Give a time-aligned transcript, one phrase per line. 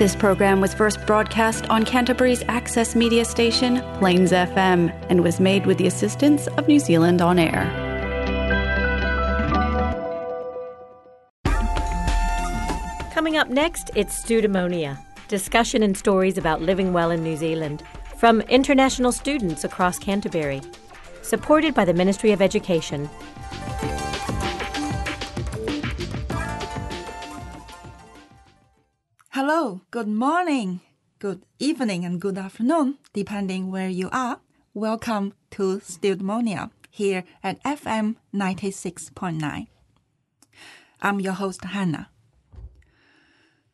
[0.00, 5.66] This program was first broadcast on Canterbury's access media station, Plains FM, and was made
[5.66, 7.68] with the assistance of New Zealand On Air.
[13.12, 14.96] Coming up next, it's STeudaemonia
[15.28, 17.82] discussion and stories about living well in New Zealand
[18.16, 20.62] from international students across Canterbury.
[21.20, 23.10] Supported by the Ministry of Education.
[29.42, 30.82] Hello, good morning,
[31.18, 34.40] good evening, and good afternoon, depending where you are.
[34.74, 39.66] Welcome to STeudaemonia here at FM 96.9.
[41.00, 42.10] I'm your host, Hannah.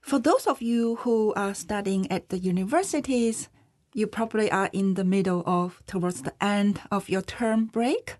[0.01, 3.49] For those of you who are studying at the universities,
[3.93, 8.15] you probably are in the middle of, towards the end of your term break.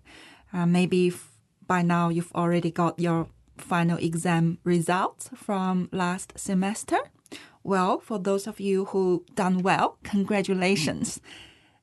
[0.51, 1.13] Uh, maybe
[1.65, 6.99] by now you've already got your final exam results from last semester.
[7.67, 11.19] Well, for those of you who done well, congratulations.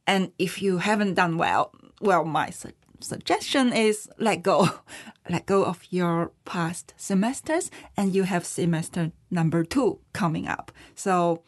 [0.07, 4.67] And if you haven't done well, well, my su- suggestion is let go.
[5.29, 10.73] Let go of your past semesters and you have semester number two coming up.
[10.95, 11.43] So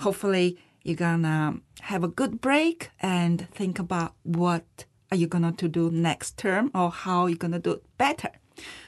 [0.00, 5.68] hopefully you're gonna have a good break and think about what are you gonna to
[5.68, 8.30] do next term or how you're gonna do it better.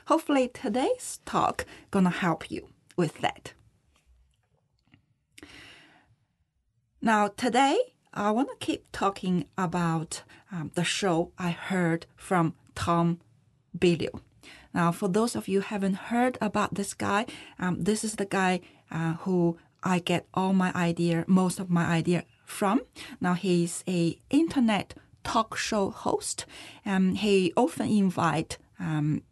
[0.06, 3.52] Hopefully today's talk gonna help you with that.
[7.08, 7.78] Now, today,
[8.12, 13.20] I want to keep talking about um, the show I heard from Tom
[13.74, 14.20] Bilyeu.
[14.74, 17.24] Now, for those of you haven't heard about this guy,
[17.58, 21.86] um, this is the guy uh, who I get all my idea, most of my
[21.86, 22.82] idea from.
[23.22, 24.92] Now, he's a internet
[25.24, 26.44] talk show host.
[26.84, 29.22] and he often invite um,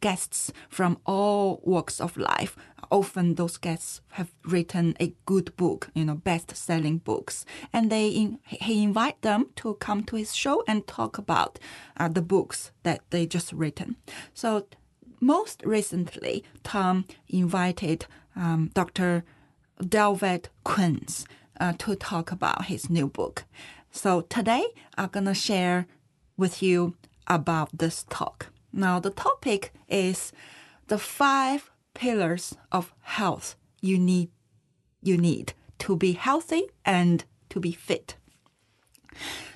[0.00, 2.56] guests from all walks of life.
[2.90, 8.38] Often those guests have written a good book, you know, best-selling books, and they in,
[8.44, 11.58] he invite them to come to his show and talk about
[11.96, 13.96] uh, the books that they just written.
[14.34, 14.66] So
[15.20, 18.06] most recently, Tom invited
[18.36, 19.24] um, Dr.
[19.80, 21.26] Delvet Quins
[21.60, 23.44] uh, to talk about his new book.
[23.90, 25.86] So today, I'm gonna share
[26.36, 26.96] with you
[27.26, 28.48] about this talk.
[28.72, 30.32] Now, the topic is
[30.88, 34.30] the five pillars of health you need
[35.02, 38.16] you need to be healthy and to be fit.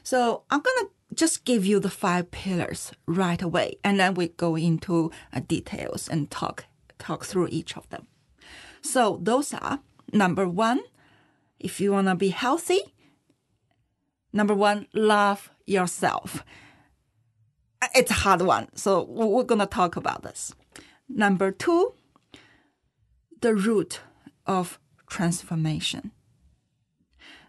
[0.03, 4.57] So, I'm to just give you the five pillars right away and then we go
[4.57, 6.67] into uh, details and talk
[6.99, 8.07] talk through each of them.
[8.83, 9.81] So, those are
[10.13, 10.81] number 1,
[11.59, 12.95] if you want to be healthy,
[14.33, 16.45] number 1, love yourself
[17.95, 18.69] it's a hard one.
[18.75, 20.55] So we're to talk about this.
[21.09, 21.95] Number two,
[23.41, 24.01] the root
[24.47, 24.79] of
[25.09, 26.13] transformation.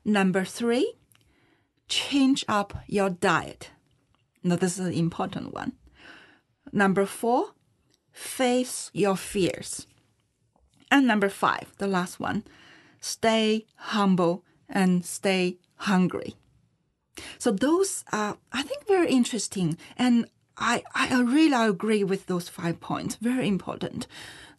[0.05, 0.95] Number three,
[1.87, 3.71] change up your diet.
[4.43, 5.73] Now, this is an important one.
[6.71, 7.53] Number four,
[8.11, 9.87] face your fears.
[10.91, 12.43] And number five, the last one,
[12.99, 16.35] stay humble and stay hungry.
[17.37, 19.77] So those are, I think, very interesting.
[19.97, 20.27] And
[20.57, 23.15] I, I really agree with those five points.
[23.15, 24.07] Very important.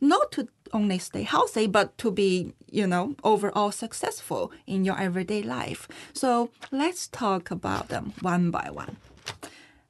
[0.00, 5.42] Not to only stay healthy, but to be, you know, overall successful in your everyday
[5.42, 5.88] life.
[6.12, 8.96] So let's talk about them one by one.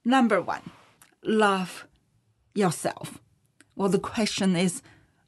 [0.04, 0.70] Number one,
[1.22, 1.86] love
[2.54, 3.18] yourself.
[3.76, 4.82] Well, the question is,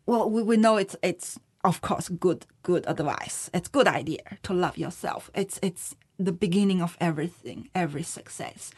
[0.06, 3.50] well, we, we know it's, it's, of course, good, good advice.
[3.54, 5.30] It's good idea to love yourself.
[5.34, 8.72] It's, it's the beginning of everything, every success.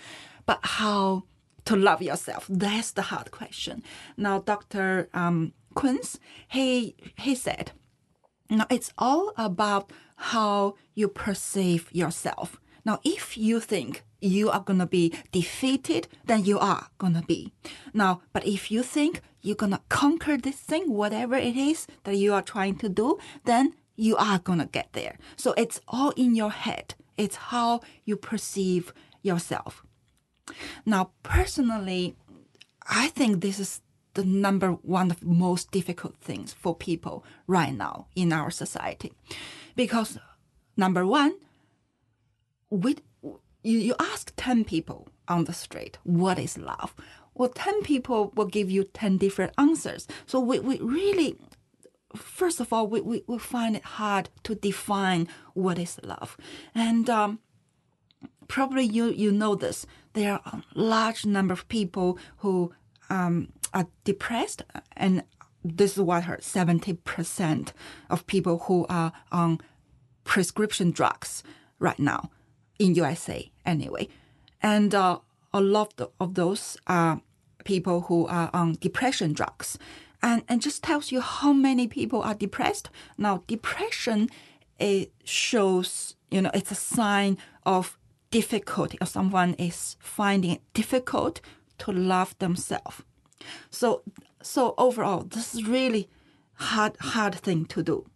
[0.46, 1.24] But how
[1.64, 2.46] to love yourself?
[2.48, 3.82] That's the hard question.
[4.16, 5.08] Now, Dr.
[5.14, 6.18] Um, Quins,
[6.48, 7.72] he, he said,
[8.50, 12.60] now it's all about how you perceive yourself.
[12.84, 17.22] Now, if you think you are going to be defeated, then you are going to
[17.22, 17.52] be.
[17.92, 22.16] Now, but if you think you're going to conquer this thing, whatever it is that
[22.16, 25.19] you are trying to do, then you are going to get there.
[25.37, 26.94] So it's all in your head.
[27.16, 29.82] It's how you perceive yourself.
[30.84, 32.16] Now, personally,
[32.87, 33.81] I think this is
[34.14, 39.12] the number one of most difficult things for people right now in our society.
[39.76, 40.19] Because
[40.76, 41.34] number one,
[42.70, 42.96] we,
[43.62, 46.94] you, you ask 10 people on the street, what is love?
[47.34, 50.06] Well, 10 people will give you 10 different answers.
[50.26, 51.37] So we, we really
[52.16, 56.37] first of all, we, we, we find it hard to define what is love.
[56.75, 57.40] And um,
[58.49, 59.87] probably you, you know this.
[60.12, 62.72] There are a large number of people who
[63.11, 64.62] um, are depressed
[64.97, 65.25] and
[65.65, 67.73] this is what I heard 70%
[68.11, 69.61] of people who are on
[70.25, 71.43] prescription drugs
[71.79, 72.31] right now
[72.79, 74.09] in USA anyway.
[74.62, 75.19] And uh,
[75.53, 77.23] a lot of those are
[77.65, 79.79] people who are on depression drugs.
[80.23, 82.88] And, and just tells you how many people are depressed.
[83.19, 84.31] Now, depression
[84.79, 87.99] it shows, you know, it's a sign of
[88.31, 91.41] difficulty or someone is finding it difficult
[91.79, 93.03] to love themselves.
[93.70, 94.02] So,
[94.43, 96.08] so overall, this is really
[96.55, 98.06] hard, hard thing to do.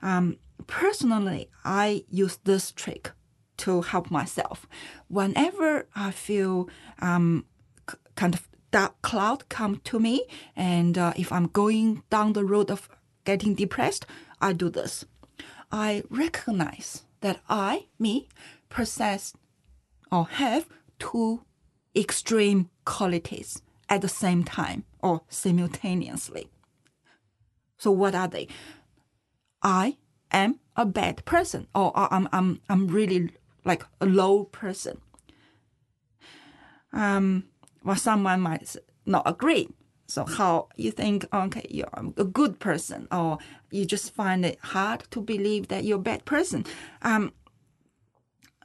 [0.00, 3.12] Um, personally, I use this trick
[3.58, 4.66] to help myself.
[5.08, 6.68] Whenever I feel
[7.00, 7.44] um,
[7.88, 10.24] c- kind of dark cloud come to me,
[10.56, 12.88] and uh, if I'm going down the road of
[13.24, 14.06] getting depressed,
[14.40, 15.04] I do this.
[15.70, 18.28] I recognize that I, me,
[18.68, 19.34] possess
[20.10, 20.68] or have
[20.98, 21.42] two
[21.94, 23.62] extreme qualities
[23.92, 26.48] at the same time or simultaneously.
[27.76, 28.48] So what are they?
[29.62, 29.98] I
[30.30, 33.32] am a bad person or I'm I'm I'm really
[33.66, 35.02] like a low person.
[36.90, 37.44] Um
[37.84, 38.74] well someone might
[39.04, 39.68] not agree.
[40.06, 43.36] So how you think okay you're a good person or
[43.70, 46.64] you just find it hard to believe that you're a bad person.
[47.02, 47.34] Um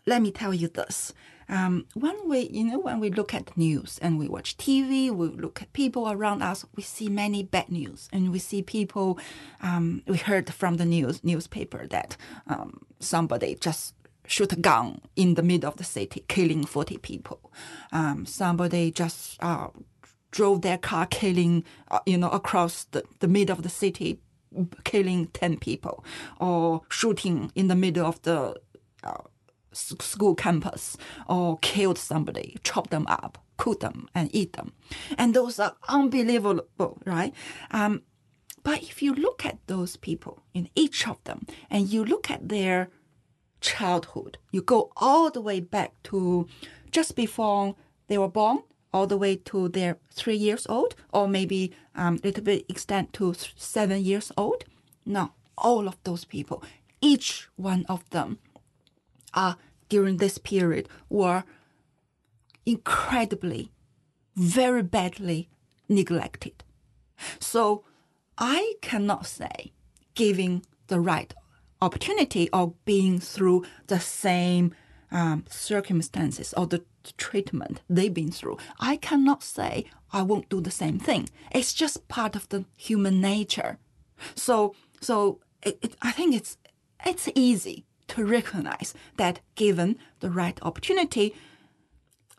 [0.06, 1.12] let me tell you this.
[1.50, 5.28] Um, when we, you know, when we look at news and we watch TV, we
[5.28, 9.18] look at people around us, we see many bad news, and we see people.
[9.62, 12.18] Um, we heard from the news newspaper that
[12.48, 13.94] um, somebody just
[14.28, 17.52] shoot a gun in the middle of the city, killing forty people.
[17.92, 19.70] Um, somebody just uh,
[20.32, 24.20] drove their car, killing, uh, you know, across the, the middle of the city,
[24.84, 26.04] killing ten people,
[26.42, 28.56] or shooting in the middle of the.
[29.04, 29.22] Uh,
[29.78, 30.98] school campus
[31.28, 34.74] or killed somebody, chop them up, cook them, and eat them.
[35.18, 37.34] And those are unbelievable, right?
[37.72, 38.02] Um,
[38.64, 42.50] but if you look at those people, in each of them, and you look at
[42.50, 42.90] their
[43.62, 46.48] childhood, you go all the way back to
[46.92, 47.76] just before
[48.08, 48.60] they were born,
[48.94, 53.14] all the way to their three years old, or maybe a um, little bit extend
[53.14, 54.66] to seven years old.
[55.06, 56.64] No, all of those people,
[57.02, 58.40] each one of them
[59.34, 59.58] are
[59.90, 61.44] during this period were
[62.66, 63.72] incredibly,
[64.36, 65.50] very badly
[65.88, 66.64] neglected.
[67.40, 67.84] So
[68.38, 69.72] I cannot say
[70.16, 71.34] giving the right
[71.82, 74.74] opportunity or being through the same
[75.12, 76.84] um, circumstances or the
[77.18, 78.58] treatment they've been through.
[78.80, 81.30] I cannot say I won't do the same thing.
[81.52, 83.78] It's just part of the human nature.
[84.36, 86.58] So, so it, it, I think it's
[87.06, 91.36] it's easy to recognize that given the right opportunity,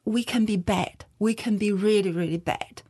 [0.04, 1.04] we can be bad.
[1.18, 2.82] We can be really, really bad.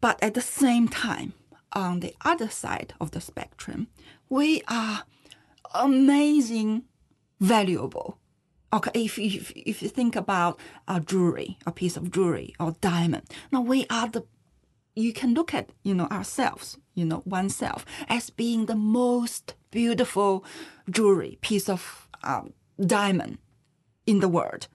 [0.00, 1.32] But at the same time,
[1.72, 3.88] on the other side of the spectrum,
[4.28, 5.04] we are
[5.74, 6.84] amazing,
[7.40, 8.18] valuable.
[8.72, 13.24] Okay, if, if, if you think about a jewelry, a piece of jewelry or diamond,
[13.50, 14.24] now we are the
[14.96, 20.44] you can look at you know ourselves you know oneself as being the most beautiful
[20.90, 22.52] jewelry piece of um,
[22.84, 23.38] diamond
[24.06, 24.68] in the world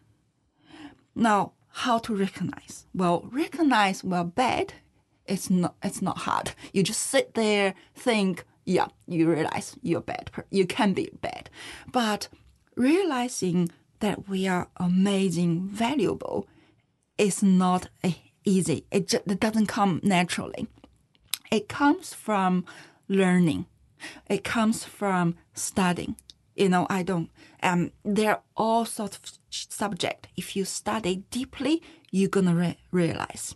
[1.15, 4.73] now how to recognize well recognize well bad
[5.25, 10.29] it's not it's not hard you just sit there think yeah you realize you're bad
[10.49, 11.49] you can be bad
[11.91, 12.27] but
[12.75, 13.69] realizing
[13.99, 16.47] that we are amazing valuable
[17.17, 17.87] is not
[18.43, 18.85] easy.
[18.91, 20.67] It, just, it doesn't come naturally.
[21.51, 22.65] It comes from
[23.07, 23.65] learning.
[24.29, 26.15] It comes from studying.
[26.55, 27.29] You know, I don't.
[27.63, 30.27] Um, there are all sorts of subject.
[30.35, 31.81] If you study deeply,
[32.11, 33.55] you're gonna re- realize,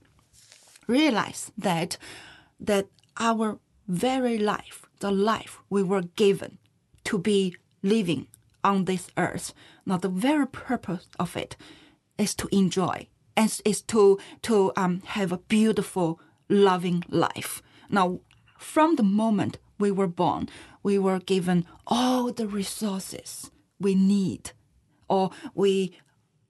[0.87, 1.97] realize that
[2.59, 2.87] that
[3.17, 6.57] our very life, the life we were given
[7.03, 8.27] to be living
[8.63, 9.53] on this earth,
[9.85, 11.55] now the very purpose of it
[12.17, 17.61] is to enjoy and is to to um, have a beautiful, loving life.
[17.89, 18.19] Now,
[18.57, 20.49] from the moment we were born,
[20.83, 24.51] we were given all the resources we need,
[25.07, 25.97] or we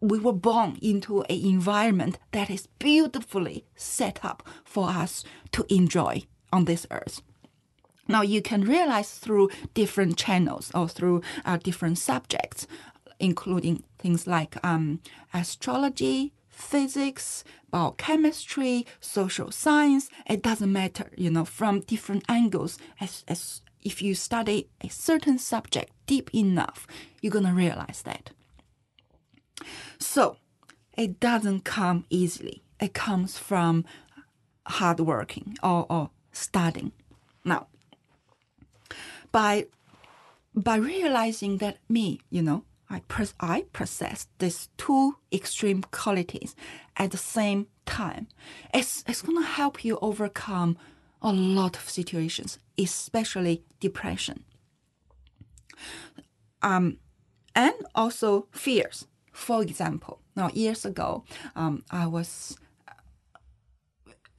[0.02, 6.22] we were born into an environment that is beautifully set up for us to enjoy
[6.52, 7.22] on this earth.
[8.08, 12.68] Now you can realize through different channels or through uh, different subjects,
[13.20, 15.00] including things like um,
[15.34, 17.44] astrology, physics,
[17.76, 22.80] biochemistry, social science, it doesn't matter, you know, from different angles.
[23.02, 26.88] As, as if you study a certain subject deep enough,
[27.22, 28.30] you're going to realize that.
[30.00, 30.38] So,
[30.98, 32.64] it doesn't come easily.
[32.80, 33.84] It comes from
[34.66, 36.94] hard working or, or studying.
[37.44, 37.68] Now,
[39.34, 39.66] by
[40.56, 46.56] by realizing that me, you know, I pres- I possess these two extreme qualities
[46.98, 48.28] at the same time.
[48.74, 50.78] It's it's gonna help you overcome
[51.22, 54.44] a lot of situations, especially depression.
[56.62, 56.98] Um,
[57.56, 59.08] and also fears.
[59.32, 61.24] For example, now years ago,
[61.56, 62.58] um, I was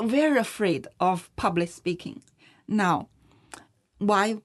[0.03, 2.23] very afraid of public speaking.
[2.69, 3.09] Now,
[3.99, 4.38] why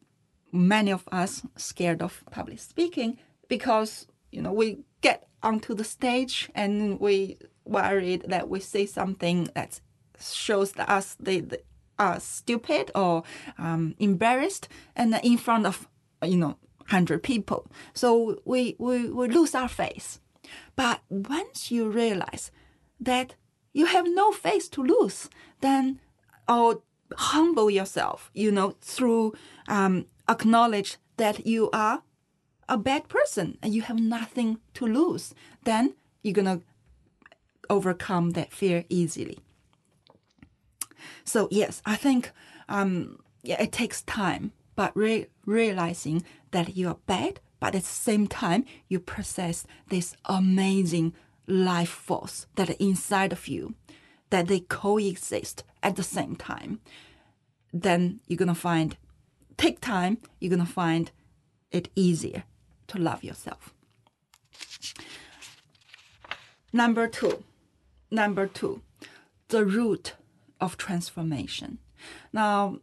[0.51, 3.17] many of us scared of public speaking?
[3.51, 4.67] Because you know we
[5.01, 9.81] get onto the stage and we worried that we say something that
[10.19, 11.57] shows that us they, they
[11.99, 13.23] are stupid or
[13.57, 15.87] um, embarrassed, and in front of
[16.23, 16.55] you know
[16.87, 17.61] hundred people.
[17.93, 20.19] So we, we we lose our face.
[20.75, 22.51] But once you realize
[22.99, 23.35] that
[23.73, 25.29] you have no face to lose,
[25.59, 25.99] then
[26.47, 26.81] or
[27.17, 29.33] humble yourself, you know, through
[29.67, 32.03] um, acknowledge that you are
[32.71, 35.35] a bad person and you have nothing to lose,
[35.65, 36.61] then you're gonna
[37.69, 39.37] overcome that fear easily.
[41.25, 42.31] So yes, I think
[42.69, 47.87] um, yeah, it takes time, but re- realizing that you are bad, but at the
[47.87, 51.13] same time you possess this amazing
[51.47, 53.75] life force that inside of you,
[54.29, 56.79] that they coexist at the same time,
[57.73, 58.95] then you're gonna find
[59.57, 61.11] take time, you're gonna find
[61.69, 62.45] it easier
[62.91, 63.73] to love yourself.
[66.73, 67.43] Number two,
[68.09, 68.81] number two,
[69.47, 70.15] the root
[70.59, 71.79] of transformation.
[72.33, 72.79] Now,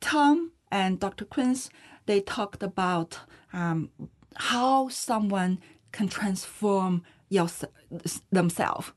[0.00, 1.24] Tom and Dr.
[1.24, 1.70] Quince,
[2.06, 3.20] they talked about
[3.52, 3.90] um,
[4.36, 5.58] how someone
[5.92, 7.48] can transform your,
[8.30, 8.92] themselves.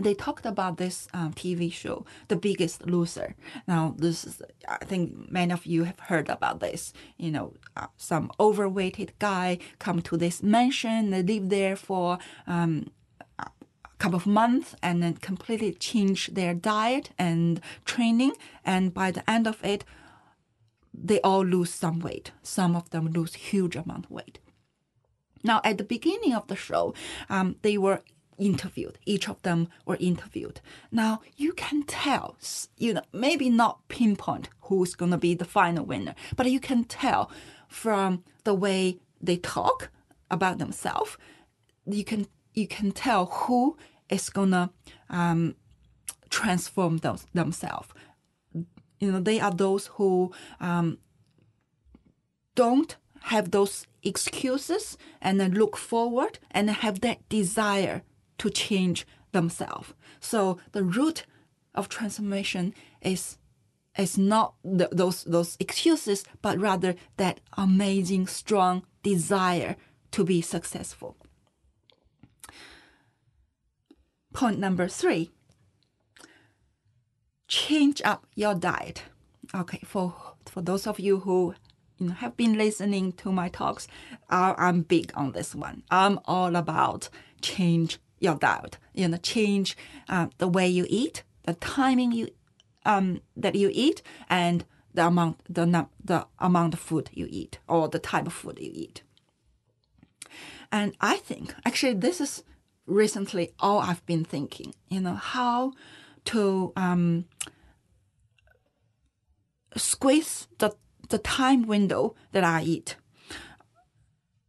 [0.00, 3.34] They talked about this um, TV show, The Biggest Loser.
[3.66, 6.92] Now, this is, I think many of you have heard about this.
[7.16, 12.90] You know, uh, some overweighted guy come to this mansion, they live there for um,
[13.38, 13.48] a
[13.98, 18.32] couple of months and then completely change their diet and training.
[18.64, 19.84] And by the end of it,
[20.94, 22.32] they all lose some weight.
[22.42, 24.38] Some of them lose huge amount of weight.
[25.44, 26.94] Now, at the beginning of the show,
[27.30, 28.02] um, they were
[28.38, 28.98] interviewed.
[29.04, 30.60] Each of them were interviewed.
[30.90, 32.36] Now, you can tell,
[32.76, 36.84] you know, maybe not pinpoint who's going to be the final winner, but you can
[36.84, 37.30] tell
[37.68, 39.90] from the way they talk
[40.30, 41.16] about themselves.
[41.86, 43.76] You can you can tell who
[44.10, 44.70] is going to
[45.10, 45.54] um,
[46.28, 47.88] transform those, themselves
[49.00, 50.98] you know they are those who um,
[52.54, 58.02] don't have those excuses and then look forward and have that desire
[58.38, 61.24] to change themselves so the root
[61.74, 63.38] of transformation is
[63.96, 69.76] is not the, those those excuses but rather that amazing strong desire
[70.10, 71.16] to be successful
[74.32, 75.30] point number 3
[77.48, 79.02] change up your diet.
[79.54, 80.14] Okay, for
[80.46, 81.54] for those of you who
[81.98, 83.88] you know, have been listening to my talks,
[84.30, 85.82] uh, I'm big on this one.
[85.90, 87.08] I'm all about
[87.40, 88.78] change your diet.
[88.94, 89.76] You know, change
[90.08, 92.28] uh, the way you eat, the timing you
[92.84, 97.88] um, that you eat, and the amount the the amount of food you eat or
[97.88, 99.02] the type of food you eat.
[100.70, 102.44] And I think actually this is
[102.86, 104.74] recently all I've been thinking.
[104.88, 105.72] You know how
[106.26, 107.24] to um,
[109.76, 110.72] squeeze the,
[111.08, 112.96] the time window that I eat.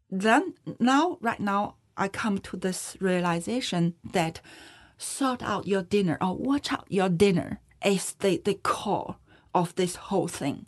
[0.09, 4.41] Then now, right now, I come to this realization that
[4.97, 9.17] sort out your dinner or watch out your dinner is the, the core
[9.53, 10.65] of this whole thing.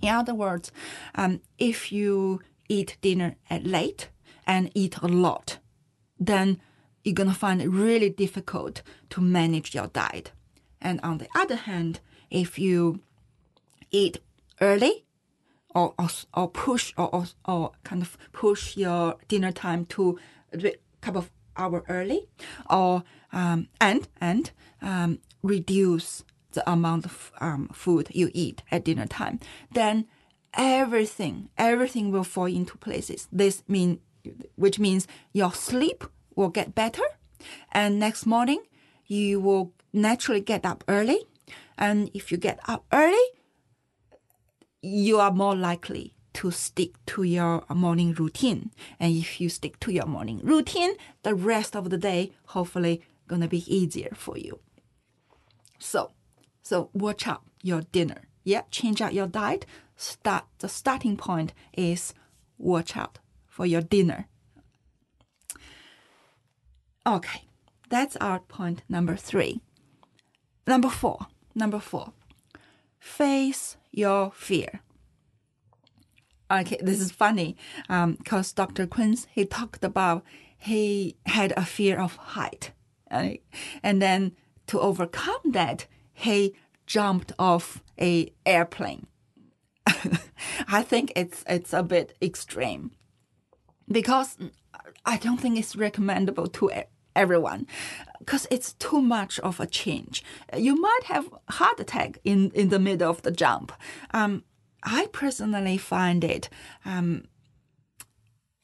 [0.00, 0.72] In other words,
[1.14, 4.08] um, if you eat dinner at late
[4.46, 5.58] and eat a lot,
[6.18, 6.60] then
[7.04, 10.32] you're going to find it really difficult to manage your diet.
[10.80, 13.00] And on the other hand, if you
[13.90, 14.20] eat
[14.60, 15.04] early
[15.74, 20.18] or, or, or push or, or, or, kind of push your dinner time to
[20.52, 22.26] a couple of hour early
[22.68, 24.50] or um, and and
[24.82, 29.38] um, reduce the amount of um, food you eat at dinner time,
[29.72, 30.06] then
[30.54, 33.28] everything everything will fall into places.
[33.30, 34.00] This mean
[34.56, 37.02] which means your sleep will get better.
[37.72, 38.62] And next morning,
[39.06, 41.20] you will naturally get up early.
[41.78, 43.26] And if you get up early,
[44.82, 48.70] you are more likely to stick to your morning routine.
[48.98, 53.48] And if you stick to your morning routine, the rest of the day hopefully gonna
[53.48, 54.60] be easier for you.
[55.78, 56.12] So
[56.62, 58.22] So watch out your dinner.
[58.44, 59.66] Yeah, change out your diet.
[59.96, 62.14] Start the starting point is
[62.58, 63.18] watch out
[63.48, 64.28] for your dinner.
[67.06, 67.42] Okay,
[67.88, 69.60] that's our point number three.
[70.66, 71.26] Number four.
[71.54, 72.12] Number four.
[73.00, 74.82] Face your fear.
[76.50, 77.56] Okay, this is funny
[77.86, 78.86] because um, Dr.
[78.86, 80.24] Quince he talked about
[80.58, 82.72] he had a fear of height,
[83.10, 83.42] right?
[83.82, 84.32] and then
[84.66, 86.54] to overcome that, he
[86.86, 89.06] jumped off a airplane.
[90.68, 92.90] I think it's it's a bit extreme
[93.88, 94.36] because
[95.04, 96.68] I don't think it's recommendable to
[97.16, 97.66] everyone
[98.18, 100.22] because it's too much of a change.
[100.56, 103.72] You might have heart attack in, in the middle of the jump.
[104.12, 104.44] Um,
[104.82, 106.48] I personally find it
[106.84, 107.24] um,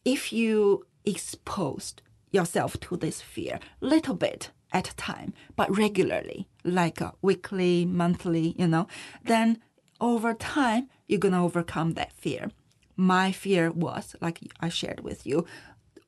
[0.05, 7.01] if you exposed yourself to this fear little bit at a time, but regularly, like
[7.01, 8.87] a weekly, monthly, you know,
[9.25, 9.59] then
[10.01, 12.51] over time you're gonna overcome that fear.
[12.97, 15.47] My fear was, like I shared with you,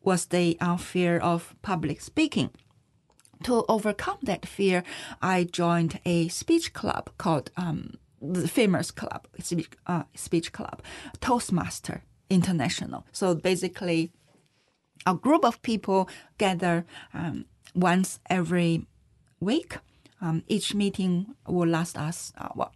[0.02, 2.50] was the uh, fear of public speaking.
[3.44, 4.82] To overcome that fear,
[5.22, 10.82] I joined a speech club called um, the famous club, speech, uh, speech club,
[11.20, 13.06] Toastmaster International.
[13.12, 14.10] So basically,
[15.06, 18.86] a group of people gather um, once every
[19.40, 19.78] week.
[20.20, 22.72] Um, each meeting will last us uh, what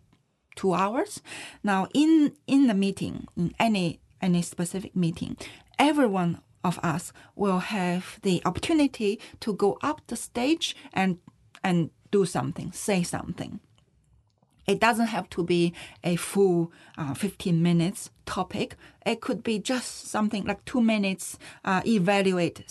[0.54, 1.22] two hours.
[1.64, 5.36] Now, in in the meeting, in any any specific meeting,
[5.78, 11.18] everyone of us will have the opportunity to go up the stage and
[11.64, 13.60] and do something, say something.
[14.66, 15.72] It doesn't have to be
[16.04, 18.76] a full uh, 15 minutes topic.
[19.04, 22.64] It could be just something like two minutes, uh, evaluate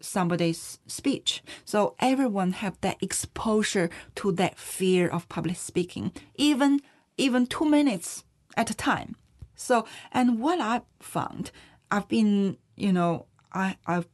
[0.00, 1.42] somebody's speech.
[1.64, 6.80] So everyone have that exposure to that fear of public speaking, even,
[7.16, 8.24] even two minutes
[8.56, 9.16] at a time.
[9.54, 11.50] So, and what I found,
[11.90, 14.08] I've been, you know, I, I've,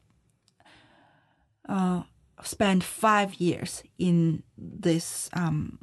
[1.69, 2.03] uh,
[2.43, 5.79] spent five years in this, um,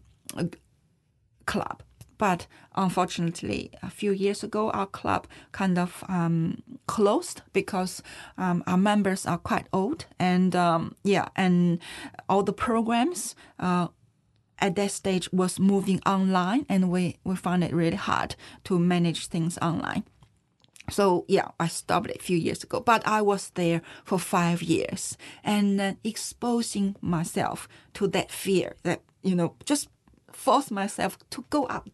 [1.50, 1.82] club.
[2.20, 8.04] But unfortunately, a few years ago, our club kind of um, closed because
[8.38, 11.80] um, our members are quite old, and um, yeah, and
[12.28, 13.88] all the programs uh,
[14.60, 19.28] at that stage was moving online, and we we found it really hard to manage
[19.28, 20.04] things online.
[20.90, 24.62] So yeah, I stopped it a few years ago, but I was there for five
[24.62, 29.90] years and uh, exposing myself to that fear that you know just
[30.32, 31.90] force myself to go up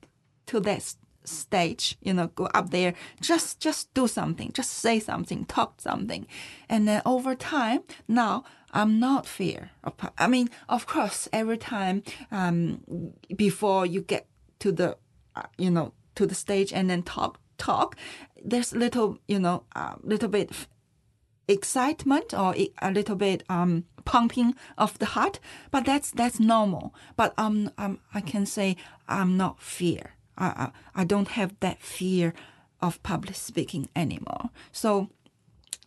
[0.48, 5.46] to that stage, you know, go up there, just just do something, just say something,
[5.46, 6.28] talk something,
[6.70, 9.72] and then over time, now I'm not fear.
[10.18, 12.82] I mean, of course, every time um,
[13.36, 14.28] before you get
[14.60, 14.98] to the,
[15.36, 17.96] uh, you know, to the stage and then talk talk,
[18.44, 20.52] there's little, you know, a uh, little bit
[21.48, 25.40] excitement or a little bit um, pumping of the heart,
[25.72, 26.94] but that's that's normal.
[27.16, 28.76] But um, um I can say
[29.08, 30.16] I'm not fear.
[30.38, 32.34] I, I I don't have that fear
[32.82, 34.50] of public speaking anymore.
[34.72, 35.10] So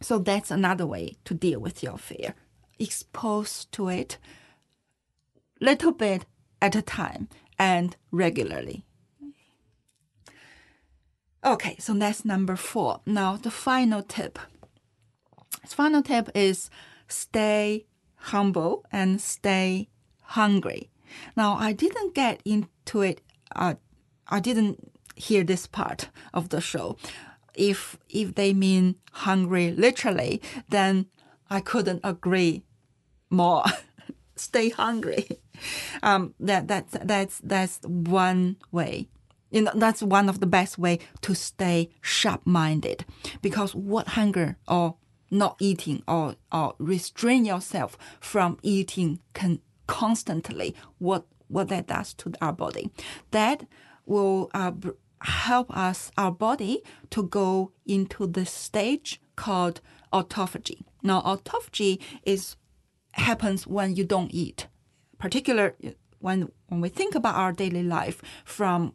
[0.00, 2.34] so that's another way to deal with your fear.
[2.78, 4.18] Expose to it
[5.60, 6.24] little bit
[6.62, 7.28] at a time
[7.58, 8.84] and regularly.
[11.48, 13.00] Okay, so that's number four.
[13.06, 14.38] Now the final tip
[15.62, 16.68] The final tip is
[17.08, 19.88] stay humble and stay
[20.36, 20.90] hungry.
[21.36, 23.22] Now, I didn't get into it.
[23.56, 23.76] Uh,
[24.28, 26.98] I didn't hear this part of the show.
[27.54, 31.06] If if they mean hungry literally, then
[31.48, 32.62] I couldn't agree
[33.30, 33.64] more.
[34.36, 35.28] stay hungry.
[36.04, 39.08] Um, that that's that's that's one way
[39.50, 43.04] you know that's one of the best way to stay sharp minded
[43.42, 44.96] because what hunger or
[45.30, 52.32] not eating or, or restrain yourself from eating con- constantly, what, what that does to
[52.40, 52.90] our body.
[53.30, 53.66] That
[54.06, 54.72] will uh,
[55.22, 59.80] help us, our body, to go into the stage called
[60.12, 60.82] autophagy.
[61.02, 62.56] Now, autophagy is
[63.12, 64.68] happens when you don't eat,
[65.18, 65.74] particular
[66.20, 68.94] when when we think about our daily life from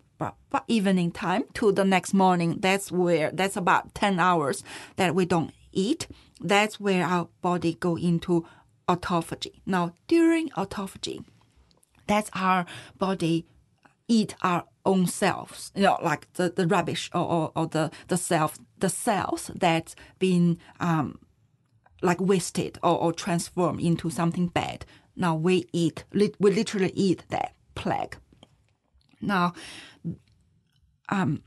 [0.68, 2.58] evening time to the next morning.
[2.60, 4.64] That's where that's about ten hours
[4.96, 6.08] that we don't eat,
[6.40, 8.46] that's where our body go into
[8.88, 9.62] autophagy.
[9.66, 11.24] Now, during autophagy,
[12.08, 12.66] that's our
[12.98, 13.46] body
[14.08, 18.18] eat our own selves, you know, like the, the rubbish or, or, or the, the
[18.18, 21.18] self, the cells that's been, um,
[22.02, 24.86] like wasted or, or transformed into something bad.
[25.16, 28.18] Now we eat, we literally eat that plague.
[29.22, 29.54] Now,
[31.10, 31.44] um,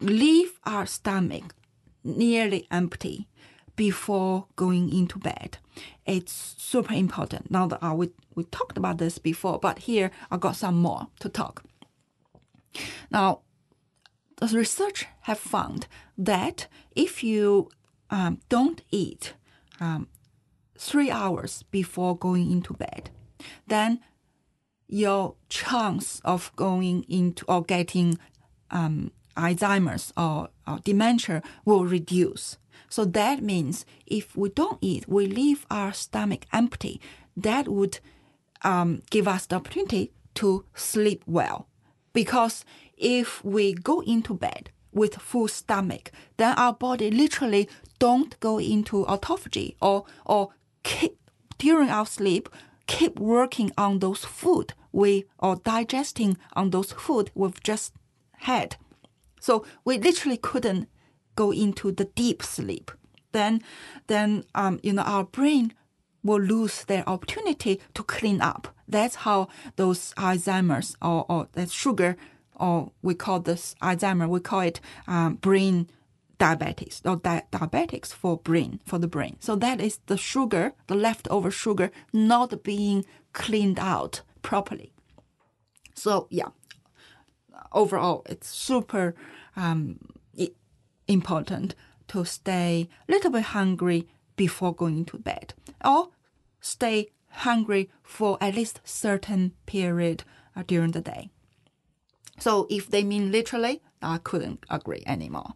[0.00, 1.54] leave our stomach
[2.02, 3.28] nearly empty
[3.76, 5.58] before going into bed.
[6.04, 7.50] It's super important.
[7.50, 11.08] Now that uh, we, we talked about this before, but here I got some more
[11.20, 11.64] to talk.
[13.10, 13.40] Now,
[14.36, 17.70] the research have found that if you
[18.10, 19.34] um, don't eat
[19.80, 20.08] um,
[20.78, 23.10] three hours before going into bed,
[23.66, 24.00] then
[24.90, 28.18] your chance of going into or getting
[28.70, 32.58] um, Alzheimer's or, or dementia will reduce.
[32.88, 37.00] So that means if we don't eat, we leave our stomach empty,
[37.36, 38.00] that would
[38.62, 41.68] um, give us the opportunity to sleep well.
[42.12, 42.64] Because
[42.96, 47.68] if we go into bed with full stomach, then our body literally
[48.00, 50.48] don't go into autophagy or, or
[51.58, 52.48] during our sleep,
[52.90, 57.92] keep working on those food we are digesting on those food we've just
[58.38, 58.76] had.
[59.40, 60.88] So we literally couldn't
[61.36, 62.90] go into the deep sleep.
[63.32, 63.62] Then,
[64.08, 65.72] then um, you know our brain
[66.22, 68.74] will lose their opportunity to clean up.
[68.88, 72.16] That's how those Alzheimer's or, or that sugar,
[72.56, 75.88] or we call this Alzheimer, we call it um, brain
[76.40, 79.36] diabetes or di- diabetics for brain for the brain.
[79.38, 84.92] So that is the sugar, the leftover sugar, not being cleaned out properly.
[85.94, 86.48] So yeah,
[87.72, 89.14] overall, it's super
[89.54, 89.98] um,
[91.06, 91.74] important
[92.08, 96.08] to stay a little bit hungry before going to bed, or
[96.60, 100.24] stay hungry for at least certain period
[100.56, 101.30] uh, during the day.
[102.38, 105.54] So if they mean literally, I couldn't agree anymore.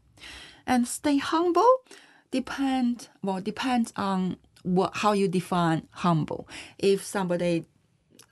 [0.66, 1.82] And stay humble
[2.30, 6.48] depend well depends on what how you define humble.
[6.78, 7.64] If somebody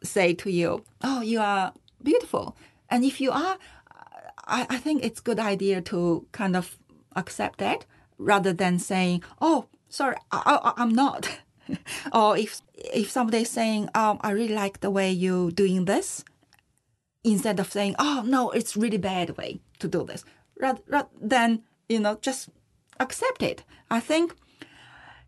[0.02, 2.56] say to you, "Oh, you are beautiful,"
[2.90, 3.58] and if you are,
[4.46, 6.76] I, I think it's good idea to kind of
[7.14, 7.84] accept that
[8.18, 11.38] rather than saying, "Oh, sorry, I, I'm not."
[12.12, 16.24] or if if somebody's saying, um, I really like the way you doing this,
[17.22, 20.24] instead of saying, oh no, it's really bad way to do this,
[20.58, 22.48] rather, rather than you know just
[23.00, 23.64] accept it.
[23.90, 24.34] I think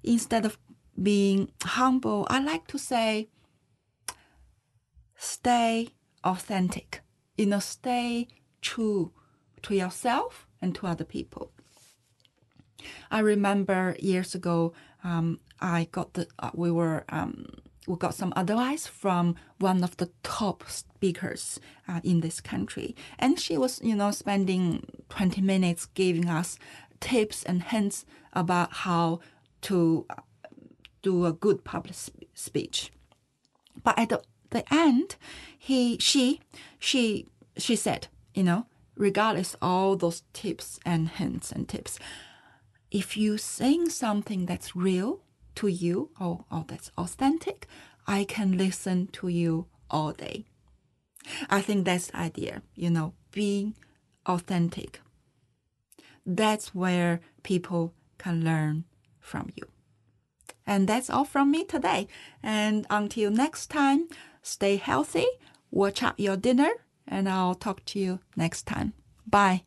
[0.03, 0.59] instead of
[1.01, 3.29] being humble, I like to say,
[5.17, 5.89] stay
[6.23, 7.01] authentic.
[7.37, 8.29] You know, stay
[8.61, 9.13] true
[9.63, 11.51] to yourself and to other people.
[13.11, 17.47] I remember years ago, um, I got the uh, we were um,
[17.87, 23.39] we got some advice from one of the top speakers uh, in this country, and
[23.39, 26.59] she was you know spending twenty minutes giving us
[27.01, 29.21] tips and hints about how
[29.63, 30.15] to uh,
[31.03, 31.97] do a good public
[32.35, 32.91] speech.
[33.83, 35.17] But at the, the end,
[35.59, 36.41] he she
[36.79, 38.67] she she said, you know,
[38.97, 41.99] regardless all those tips and hints and tips,
[42.91, 45.24] if you saying something that's real
[45.57, 47.67] to you or, or that's authentic,
[48.07, 50.45] I can listen to you all day.
[51.49, 53.75] I think that's the idea, you know, being
[54.27, 55.01] authentic.
[56.27, 58.85] That's where people can learn
[59.21, 59.69] from you.
[60.67, 62.09] And that's all from me today.
[62.43, 64.09] And until next time,
[64.43, 65.27] stay healthy,
[65.71, 66.71] watch out your dinner,
[67.07, 68.95] and I'll talk to you next time.
[69.27, 69.65] Bye.